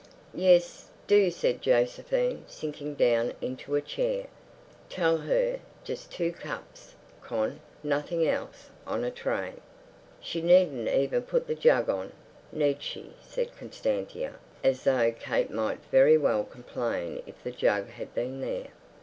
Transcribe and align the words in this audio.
"Yes, 0.33 0.89
do," 1.05 1.29
said 1.29 1.61
Josephine, 1.61 2.43
sinking 2.47 2.95
down 2.95 3.35
into 3.39 3.75
a 3.75 3.83
chair. 3.83 4.25
"Tell 4.89 5.17
her, 5.17 5.59
just 5.83 6.11
two 6.11 6.31
cups, 6.31 6.95
Con, 7.21 7.59
nothing 7.83 8.27
else—on 8.27 9.03
a 9.03 9.11
tray." 9.11 9.53
"She 10.19 10.41
needn't 10.41 10.87
even 10.87 11.21
put 11.21 11.45
the 11.45 11.53
jug 11.53 11.87
on, 11.87 12.13
need 12.51 12.81
she?" 12.81 13.13
said 13.21 13.55
Constantia, 13.55 14.39
as 14.63 14.85
though 14.85 15.11
Kate 15.11 15.51
might 15.51 15.85
very 15.91 16.17
well 16.17 16.45
complain 16.45 17.21
if 17.27 17.43
the 17.43 17.51
jug 17.51 17.89
had 17.89 18.11
been 18.15 18.41
there. 18.41 18.69